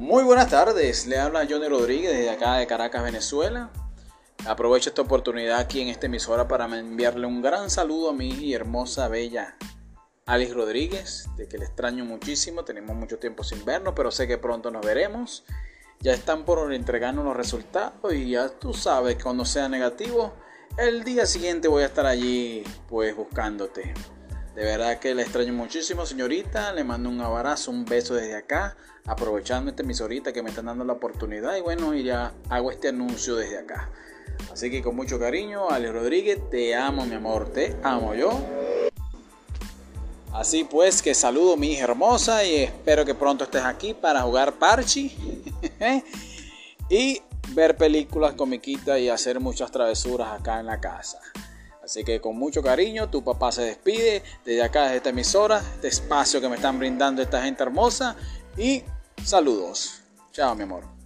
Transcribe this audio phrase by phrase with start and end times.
[0.00, 3.70] Muy buenas tardes, le habla Johnny Rodríguez desde acá de Caracas, Venezuela.
[4.46, 9.08] Aprovecho esta oportunidad aquí en esta emisora para enviarle un gran saludo a mi hermosa,
[9.08, 9.58] bella
[10.24, 14.38] Alice Rodríguez, de que le extraño muchísimo, tenemos mucho tiempo sin vernos, pero sé que
[14.38, 15.44] pronto nos veremos.
[15.98, 20.32] Ya están por entregarnos los resultados y ya tú sabes que cuando sea negativo,
[20.78, 23.92] el día siguiente voy a estar allí pues buscándote.
[24.54, 26.72] De verdad que le extraño muchísimo, señorita.
[26.72, 28.76] Le mando un abrazo, un beso desde acá,
[29.06, 31.56] aprovechando esta emisorita que me están dando la oportunidad.
[31.56, 33.90] Y bueno, y ya hago este anuncio desde acá.
[34.52, 38.30] Así que con mucho cariño, Ale Rodríguez, te amo, mi amor, te amo yo.
[40.32, 44.54] Así pues, que saludo mi hija hermosa y espero que pronto estés aquí para jugar
[44.54, 45.16] parchi
[46.88, 51.20] y ver películas comiquitas y hacer muchas travesuras acá en la casa.
[51.90, 55.88] Así que con mucho cariño, tu papá se despide desde acá, desde esta emisora, este
[55.88, 58.14] espacio que me están brindando esta gente hermosa.
[58.56, 58.84] Y
[59.24, 60.00] saludos.
[60.30, 60.99] Chao, mi amor.